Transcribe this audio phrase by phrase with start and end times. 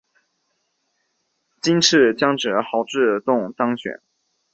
[1.61, 4.01] 今次江泽濠自动当选。